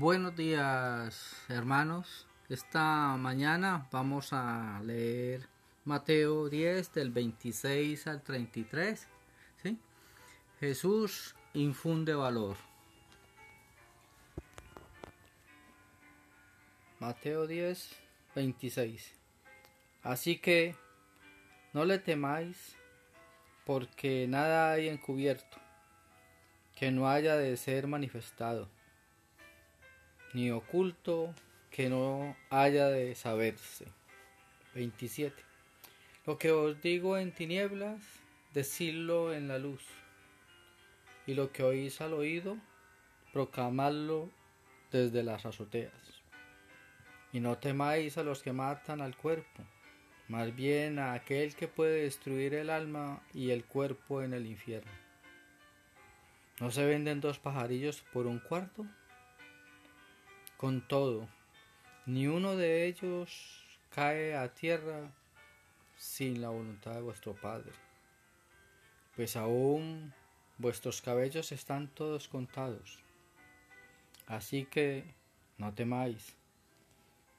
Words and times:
Buenos 0.00 0.34
días 0.34 1.44
hermanos. 1.50 2.26
Esta 2.48 3.18
mañana 3.18 3.86
vamos 3.92 4.32
a 4.32 4.80
leer 4.82 5.46
Mateo 5.84 6.48
10 6.48 6.94
del 6.94 7.10
26 7.10 8.06
al 8.06 8.22
33. 8.22 9.06
¿sí? 9.62 9.78
Jesús 10.58 11.36
infunde 11.52 12.14
valor. 12.14 12.56
Mateo 16.98 17.46
10, 17.46 17.94
26. 18.34 19.14
Así 20.02 20.38
que 20.38 20.76
no 21.74 21.84
le 21.84 21.98
temáis, 21.98 22.74
porque 23.66 24.26
nada 24.26 24.72
hay 24.72 24.88
encubierto 24.88 25.58
que 26.74 26.90
no 26.90 27.06
haya 27.06 27.36
de 27.36 27.54
ser 27.58 27.86
manifestado, 27.86 28.70
ni 30.32 30.50
oculto 30.50 31.34
que 31.70 31.88
no 31.88 32.36
haya 32.50 32.88
de 32.88 33.14
saberse. 33.14 33.86
27. 34.74 35.42
Lo 36.26 36.38
que 36.38 36.50
os 36.52 36.80
digo 36.80 37.18
en 37.18 37.32
tinieblas, 37.32 38.00
decidlo 38.52 39.32
en 39.32 39.48
la 39.48 39.58
luz, 39.58 39.82
y 41.26 41.34
lo 41.34 41.52
que 41.52 41.62
oís 41.62 42.00
al 42.00 42.12
oído, 42.12 42.56
proclamadlo 43.32 44.30
desde 44.90 45.22
las 45.22 45.46
azoteas. 45.46 45.92
Y 47.32 47.40
no 47.40 47.58
temáis 47.58 48.18
a 48.18 48.22
los 48.22 48.42
que 48.42 48.52
matan 48.52 49.00
al 49.00 49.16
cuerpo, 49.16 49.62
más 50.28 50.54
bien 50.54 50.98
a 50.98 51.14
aquel 51.14 51.54
que 51.54 51.68
puede 51.68 52.02
destruir 52.02 52.54
el 52.54 52.70
alma 52.70 53.22
y 53.34 53.50
el 53.50 53.64
cuerpo 53.64 54.22
en 54.22 54.34
el 54.34 54.46
infierno. 54.46 54.90
¿No 56.60 56.70
se 56.70 56.84
venden 56.84 57.20
dos 57.20 57.38
pajarillos 57.38 58.02
por 58.12 58.26
un 58.26 58.38
cuarto? 58.38 58.84
Con 60.60 60.86
todo, 60.86 61.26
ni 62.04 62.26
uno 62.26 62.54
de 62.54 62.84
ellos 62.84 63.64
cae 63.88 64.36
a 64.36 64.52
tierra 64.52 65.10
sin 65.96 66.42
la 66.42 66.50
voluntad 66.50 66.96
de 66.96 67.00
vuestro 67.00 67.32
Padre, 67.32 67.72
pues 69.16 69.36
aún 69.36 70.12
vuestros 70.58 71.00
cabellos 71.00 71.50
están 71.52 71.88
todos 71.88 72.28
contados. 72.28 72.98
Así 74.26 74.66
que 74.66 75.14
no 75.56 75.72
temáis, 75.72 76.36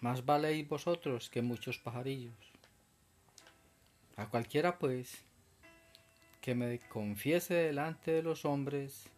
más 0.00 0.24
valéis 0.24 0.66
vosotros 0.66 1.28
que 1.28 1.42
muchos 1.42 1.76
pajarillos. 1.76 2.50
A 4.16 4.30
cualquiera 4.30 4.78
pues 4.78 5.22
que 6.40 6.54
me 6.54 6.78
confiese 6.88 7.52
delante 7.52 8.10
de 8.10 8.22
los 8.22 8.46
hombres, 8.46 9.11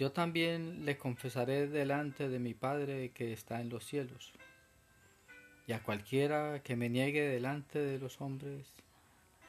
yo 0.00 0.12
también 0.12 0.86
le 0.86 0.96
confesaré 0.96 1.66
delante 1.66 2.30
de 2.30 2.38
mi 2.38 2.54
Padre 2.54 3.10
que 3.10 3.34
está 3.34 3.60
en 3.60 3.68
los 3.68 3.84
cielos. 3.84 4.32
Y 5.66 5.72
a 5.72 5.82
cualquiera 5.82 6.62
que 6.62 6.74
me 6.74 6.88
niegue 6.88 7.28
delante 7.28 7.78
de 7.78 7.98
los 7.98 8.18
hombres, 8.22 8.66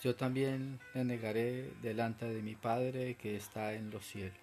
yo 0.03 0.13
también 0.13 0.81
le 0.94 1.05
negaré 1.05 1.72
delante 1.81 2.25
de 2.25 2.41
mi 2.41 2.55
Padre 2.55 3.16
que 3.16 3.38
está 3.38 3.75
en 3.75 3.91
los 3.91 4.05
cielos. 4.05 4.35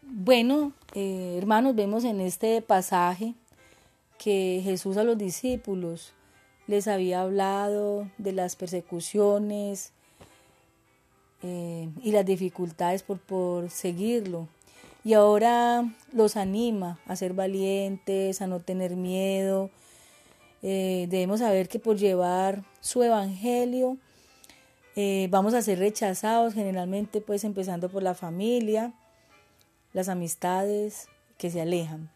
Bueno, 0.00 0.72
eh, 0.94 1.34
hermanos, 1.36 1.74
vemos 1.74 2.04
en 2.04 2.22
este 2.22 2.62
pasaje 2.62 3.34
que 4.16 4.62
Jesús 4.64 4.96
a 4.96 5.04
los 5.04 5.18
discípulos 5.18 6.14
les 6.66 6.88
había 6.88 7.20
hablado 7.20 8.10
de 8.16 8.32
las 8.32 8.56
persecuciones 8.56 9.92
eh, 11.42 11.88
y 12.02 12.12
las 12.12 12.26
dificultades 12.26 13.02
por, 13.02 13.18
por 13.18 13.70
seguirlo. 13.70 14.48
Y 15.04 15.14
ahora 15.14 15.94
los 16.12 16.36
anima 16.36 16.98
a 17.06 17.16
ser 17.16 17.32
valientes, 17.32 18.42
a 18.42 18.46
no 18.46 18.60
tener 18.60 18.96
miedo. 18.96 19.70
Eh, 20.62 21.06
debemos 21.08 21.40
saber 21.40 21.68
que 21.68 21.78
por 21.78 21.96
llevar 21.96 22.64
su 22.80 23.02
evangelio 23.02 23.96
vamos 25.30 25.54
a 25.54 25.62
ser 25.62 25.78
rechazados 25.78 26.54
generalmente, 26.54 27.20
pues 27.20 27.44
empezando 27.44 27.88
por 27.88 28.02
la 28.02 28.14
familia, 28.14 28.92
las 29.92 30.08
amistades 30.08 31.06
que 31.36 31.50
se 31.50 31.60
alejan. 31.60 32.10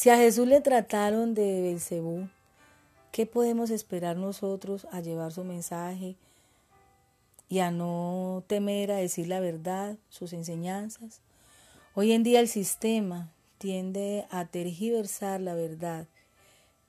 Si 0.00 0.08
a 0.08 0.16
Jesús 0.16 0.46
le 0.46 0.62
trataron 0.62 1.34
de 1.34 1.60
Belcebú, 1.60 2.28
¿qué 3.12 3.26
podemos 3.26 3.68
esperar 3.68 4.16
nosotros 4.16 4.86
a 4.92 5.00
llevar 5.00 5.30
su 5.30 5.44
mensaje 5.44 6.16
y 7.50 7.58
a 7.58 7.72
no 7.72 8.44
temer 8.46 8.92
a 8.92 8.96
decir 8.96 9.26
la 9.26 9.40
verdad, 9.40 9.98
sus 10.08 10.32
enseñanzas? 10.32 11.20
Hoy 11.94 12.12
en 12.12 12.22
día 12.22 12.38
el 12.38 12.48
sistema 12.48 13.32
tiende 13.58 14.24
a 14.30 14.46
tergiversar 14.46 15.40
la 15.40 15.54
verdad 15.54 16.06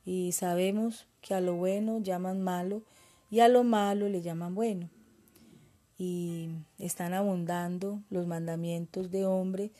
y 0.05 0.31
sabemos 0.33 1.07
que 1.19 1.33
a 1.33 1.41
lo 1.41 1.55
bueno 1.55 1.99
llaman 1.99 2.43
malo 2.43 2.83
y 3.31 3.39
a 3.39 3.47
lo 3.47 3.63
malo 3.63 4.07
le 4.07 4.21
llaman 4.21 4.53
bueno 4.53 4.89
y 5.97 6.49
están 6.77 7.13
abundando 7.13 7.99
los 8.11 8.27
mandamientos 8.27 9.09
de 9.09 9.25
hombre, 9.25 9.71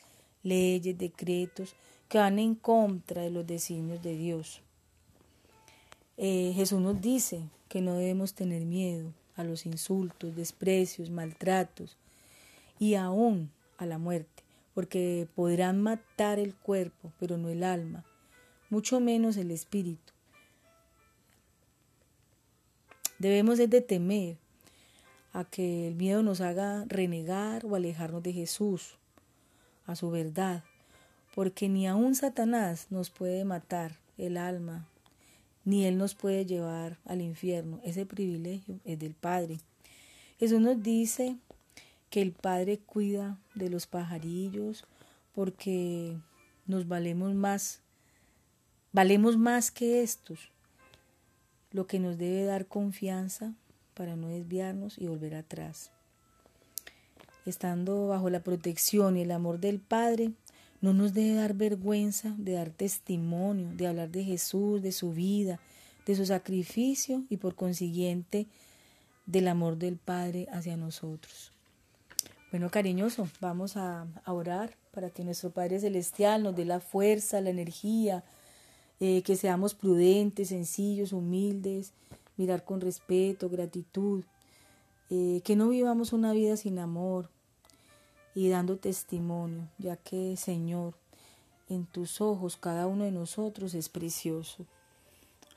leyes, 0.42 0.98
decretos 0.98 1.74
que 2.08 2.18
van 2.18 2.40
en 2.40 2.56
contra 2.56 3.22
de 3.22 3.30
los 3.30 3.46
designios 3.46 4.02
de 4.02 4.16
Dios. 4.16 4.62
Eh, 6.16 6.52
Jesús 6.54 6.80
nos 6.80 7.00
dice 7.00 7.42
que 7.68 7.80
no 7.80 7.94
debemos 7.94 8.34
tener 8.34 8.64
miedo 8.64 9.12
a 9.36 9.44
los 9.44 9.66
insultos, 9.66 10.36
desprecios, 10.36 11.10
maltratos 11.10 11.96
y 12.78 12.94
aún 12.94 13.50
a 13.78 13.86
la 13.86 13.98
muerte, 13.98 14.42
porque 14.74 15.28
podrán 15.34 15.80
matar 15.80 16.38
el 16.38 16.54
cuerpo, 16.54 17.12
pero 17.18 17.38
no 17.38 17.48
el 17.48 17.64
alma, 17.64 18.04
mucho 18.70 19.00
menos 19.00 19.36
el 19.36 19.50
espíritu. 19.50 20.12
Debemos 23.18 23.58
de 23.58 23.80
temer 23.80 24.36
a 25.32 25.44
que 25.44 25.88
el 25.88 25.94
miedo 25.94 26.22
nos 26.22 26.40
haga 26.40 26.84
renegar 26.86 27.64
o 27.64 27.74
alejarnos 27.74 28.22
de 28.22 28.32
Jesús, 28.32 28.96
a 29.86 29.96
su 29.96 30.10
verdad, 30.10 30.64
porque 31.34 31.68
ni 31.68 31.86
aun 31.86 32.14
Satanás 32.14 32.86
nos 32.90 33.10
puede 33.10 33.44
matar 33.44 33.96
el 34.18 34.36
alma, 34.36 34.86
ni 35.64 35.84
él 35.84 35.98
nos 35.98 36.14
puede 36.14 36.44
llevar 36.44 36.98
al 37.04 37.20
infierno. 37.20 37.80
Ese 37.84 38.06
privilegio 38.06 38.80
es 38.84 38.98
del 38.98 39.14
Padre. 39.14 39.60
Jesús 40.38 40.60
nos 40.60 40.82
dice 40.82 41.36
que 42.10 42.22
el 42.22 42.32
Padre 42.32 42.78
cuida 42.78 43.38
de 43.54 43.70
los 43.70 43.86
pajarillos 43.86 44.84
porque 45.34 46.16
nos 46.66 46.88
valemos 46.88 47.34
más, 47.34 47.80
valemos 48.92 49.36
más 49.36 49.70
que 49.70 50.02
estos, 50.02 50.50
lo 51.70 51.86
que 51.86 51.98
nos 51.98 52.18
debe 52.18 52.44
dar 52.44 52.66
confianza 52.66 53.54
para 53.94 54.16
no 54.16 54.28
desviarnos 54.28 54.98
y 54.98 55.06
volver 55.06 55.34
atrás. 55.34 55.90
Estando 57.46 58.08
bajo 58.08 58.30
la 58.30 58.40
protección 58.40 59.16
y 59.16 59.22
el 59.22 59.30
amor 59.30 59.58
del 59.58 59.80
Padre, 59.80 60.32
no 60.82 60.92
nos 60.92 61.14
debe 61.14 61.36
dar 61.36 61.54
vergüenza 61.54 62.34
de 62.36 62.54
dar 62.54 62.70
testimonio, 62.70 63.70
de 63.72 63.86
hablar 63.86 64.10
de 64.10 64.24
Jesús, 64.24 64.82
de 64.82 64.90
su 64.90 65.12
vida, 65.12 65.60
de 66.04 66.16
su 66.16 66.26
sacrificio 66.26 67.24
y 67.30 67.36
por 67.36 67.54
consiguiente 67.54 68.48
del 69.24 69.46
amor 69.46 69.78
del 69.78 69.96
Padre 69.96 70.48
hacia 70.52 70.76
nosotros. 70.76 71.52
Bueno, 72.50 72.68
cariñoso, 72.68 73.28
vamos 73.40 73.76
a, 73.76 74.06
orar 74.26 74.76
para 74.90 75.08
que 75.08 75.24
nuestro 75.24 75.50
Padre 75.50 75.78
Celestial 75.78 76.42
nos 76.42 76.56
dé 76.56 76.64
la 76.64 76.80
fuerza, 76.80 77.40
la 77.40 77.50
energía, 77.50 78.24
eh, 78.98 79.22
que 79.22 79.36
seamos 79.36 79.74
prudentes, 79.74 80.48
sencillos, 80.48 81.12
humildes, 81.12 81.92
mirar 82.36 82.64
con 82.64 82.80
respeto, 82.80 83.48
gratitud, 83.48 84.24
eh, 85.10 85.42
que 85.44 85.54
no 85.54 85.68
vivamos 85.68 86.12
una 86.12 86.32
vida 86.32 86.56
sin 86.56 86.80
amor 86.80 87.30
y 88.34 88.48
dando 88.48 88.76
testimonio, 88.78 89.68
ya 89.78 89.96
que 89.96 90.36
Señor, 90.36 90.94
en 91.68 91.86
tus 91.86 92.20
ojos 92.20 92.56
cada 92.56 92.86
uno 92.86 93.04
de 93.04 93.12
nosotros 93.12 93.74
es 93.74 93.88
precioso. 93.88 94.66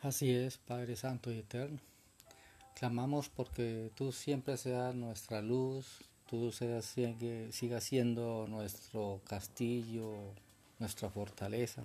Así 0.02 0.32
es, 0.32 0.58
Padre 0.58 0.96
Santo 0.96 1.32
y 1.32 1.40
Eterno. 1.40 1.80
Clamamos 2.76 3.30
porque 3.30 3.92
tú 3.96 4.12
siempre 4.12 4.58
seas 4.58 4.94
nuestra 4.94 5.42
luz, 5.42 6.04
tú 6.30 6.52
seas, 6.52 6.94
sigas 7.52 7.84
siendo 7.84 8.48
nuestro 8.48 9.22
castillo, 9.28 10.34
nuestra 10.80 11.10
fortaleza. 11.10 11.84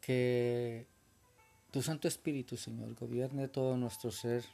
Que 0.00 0.86
tu 1.72 1.82
Santo 1.82 2.06
Espíritu, 2.06 2.56
Señor, 2.56 2.94
gobierne 2.94 3.48
todo 3.48 3.76
nuestro 3.76 4.10
ser, 4.12 4.44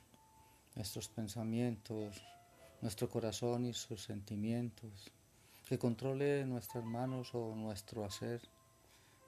nuestros 0.75 1.09
pensamientos, 1.09 2.23
nuestro 2.83 3.09
corazón 3.09 3.65
y 3.65 3.73
sus 3.73 4.03
sentimientos, 4.03 5.11
que 5.67 5.79
controle 5.79 6.45
nuestras 6.45 6.85
manos 6.85 7.31
o 7.33 7.55
nuestro 7.55 8.05
hacer, 8.05 8.43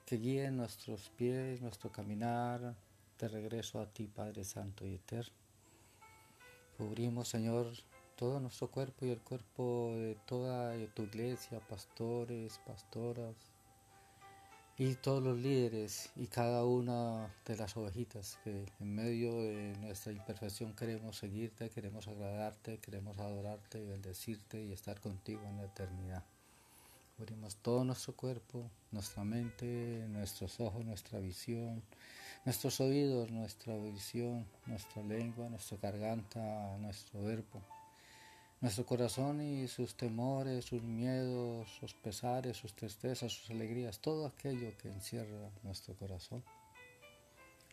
que 0.04 0.16
guíe 0.16 0.50
nuestros 0.50 1.08
pies, 1.16 1.62
nuestro 1.62 1.90
caminar 1.90 2.74
de 3.18 3.28
regreso 3.28 3.80
a 3.80 3.86
ti, 3.86 4.06
Padre 4.08 4.44
Santo 4.44 4.84
y 4.84 4.94
Eterno. 4.94 5.32
Cubrimos, 6.76 7.28
Señor, 7.28 7.72
todo 8.16 8.40
nuestro 8.40 8.68
cuerpo 8.70 9.06
y 9.06 9.10
el 9.10 9.20
cuerpo 9.20 9.92
de 9.94 10.18
toda 10.26 10.74
tu 10.92 11.04
iglesia, 11.04 11.60
pastores, 11.60 12.60
pastoras 12.66 13.53
y 14.76 14.96
todos 14.96 15.22
los 15.22 15.38
líderes 15.38 16.10
y 16.16 16.26
cada 16.26 16.64
una 16.64 17.32
de 17.46 17.56
las 17.56 17.76
ovejitas 17.76 18.38
que 18.42 18.66
en 18.80 18.94
medio 18.94 19.32
de 19.40 19.76
nuestra 19.80 20.12
imperfección 20.12 20.74
queremos 20.74 21.16
seguirte, 21.16 21.70
queremos 21.70 22.08
agradarte, 22.08 22.78
queremos 22.78 23.16
adorarte 23.18 23.80
y 23.80 23.86
bendecirte 23.86 24.64
y 24.64 24.72
estar 24.72 25.00
contigo 25.00 25.42
en 25.48 25.58
la 25.58 25.64
eternidad. 25.64 26.24
Abrimos 27.20 27.54
todo 27.56 27.84
nuestro 27.84 28.16
cuerpo, 28.16 28.68
nuestra 28.90 29.22
mente, 29.22 30.06
nuestros 30.08 30.58
ojos, 30.58 30.84
nuestra 30.84 31.20
visión, 31.20 31.80
nuestros 32.44 32.80
oídos, 32.80 33.30
nuestra 33.30 33.74
audición, 33.74 34.44
nuestra 34.66 35.04
lengua, 35.04 35.48
nuestra 35.48 35.78
garganta, 35.78 36.76
nuestro 36.78 37.22
verbo 37.22 37.62
nuestro 38.64 38.86
corazón 38.86 39.42
y 39.42 39.68
sus 39.68 39.94
temores, 39.94 40.64
sus 40.64 40.82
miedos, 40.82 41.68
sus 41.78 41.92
pesares, 41.92 42.56
sus 42.56 42.72
tristezas, 42.72 43.30
sus 43.30 43.50
alegrías, 43.50 43.98
todo 43.98 44.24
aquello 44.24 44.74
que 44.78 44.88
encierra 44.88 45.50
nuestro 45.62 45.94
corazón, 45.96 46.42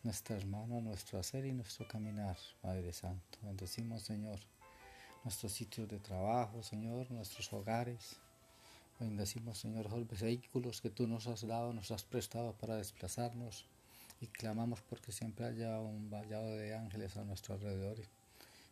nuestras 0.04 0.46
manos, 0.46 0.84
nuestro 0.84 1.18
hacer 1.18 1.46
y 1.46 1.54
nuestro 1.54 1.88
caminar, 1.88 2.36
Padre 2.62 2.92
Santo. 2.92 3.40
Bendecimos, 3.42 4.02
Señor, 4.02 4.38
nuestros 5.24 5.54
sitios 5.54 5.88
de 5.88 6.00
trabajo, 6.00 6.62
Señor, 6.62 7.10
nuestros 7.10 7.54
hogares. 7.54 8.18
Bendecimos, 9.00 9.60
Señor, 9.60 9.90
los 9.90 10.20
vehículos 10.20 10.82
que 10.82 10.90
tú 10.90 11.08
nos 11.08 11.26
has 11.28 11.48
dado, 11.48 11.72
nos 11.72 11.92
has 11.92 12.04
prestado 12.04 12.52
para 12.58 12.76
desplazarnos 12.76 13.66
y 14.20 14.28
clamamos 14.28 14.82
porque 14.82 15.14
siempre 15.14 15.46
haya 15.46 15.80
un 15.80 16.10
vallado 16.10 16.50
de 16.58 16.76
ángeles 16.76 17.16
a 17.16 17.24
nuestro 17.24 17.54
alrededor 17.54 17.98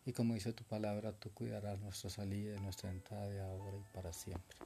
y 0.05 0.13
como 0.13 0.33
dice 0.33 0.53
tu 0.53 0.63
palabra, 0.63 1.11
tú 1.11 1.29
cuidarás 1.31 1.79
nuestra 1.79 2.09
salida 2.09 2.55
y 2.55 2.59
nuestra 2.59 2.89
entrada 2.89 3.27
de 3.27 3.41
ahora 3.41 3.77
y 3.77 3.95
para 3.95 4.13
siempre. 4.13 4.57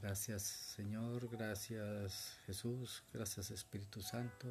Gracias 0.00 0.42
Señor, 0.42 1.28
gracias 1.28 2.38
Jesús, 2.46 3.02
gracias 3.12 3.50
Espíritu 3.50 4.00
Santo. 4.00 4.46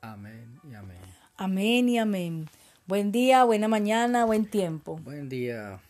Amén 0.00 0.60
y 0.68 0.74
amén. 0.74 1.00
Amén 1.36 1.88
y 1.88 1.98
amén. 1.98 2.48
Buen 2.86 3.12
día, 3.12 3.44
buena 3.44 3.68
mañana, 3.68 4.24
buen 4.24 4.46
tiempo. 4.46 4.96
Buen 4.96 5.28
día. 5.28 5.80